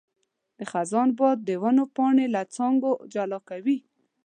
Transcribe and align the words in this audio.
د 0.57 0.59
خزان 0.71 1.09
باد 1.19 1.37
د 1.47 1.49
ونو 1.61 1.83
پاڼې 1.95 2.25
له 2.35 2.41
څانګو 2.55 2.91
جلا 3.13 3.39
کوي. 3.49 3.77